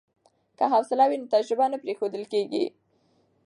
که 0.57 0.63
حوصله 0.73 1.05
وي 1.09 1.17
نو 1.21 1.31
تجربه 1.35 1.65
نه 1.71 1.77
پریښودل 1.83 2.23
کیږي. 2.33 2.65